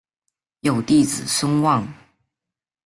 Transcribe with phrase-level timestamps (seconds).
[0.61, 1.87] 有弟子孙望。